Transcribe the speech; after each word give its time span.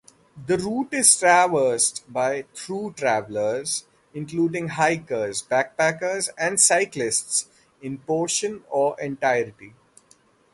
The 0.47 0.57
route 0.57 0.93
is 0.95 1.15
traversed 1.19 2.11
by 2.11 2.45
"through-travelers" 2.55 3.85
including 4.15 4.69
hikers, 4.69 5.43
backpackers 5.43 6.29
and 6.39 6.59
cyclists-in 6.59 7.99
portion 7.99 8.63
or 8.71 8.99
entirety. 8.99 9.75